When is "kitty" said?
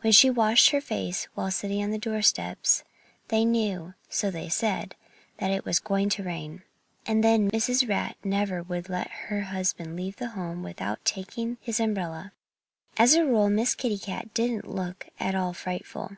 13.76-13.98